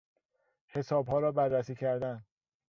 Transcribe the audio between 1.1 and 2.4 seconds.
را بررسی کردن